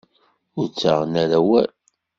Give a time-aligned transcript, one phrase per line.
[0.59, 1.69] Ur ttaɣen ara awal.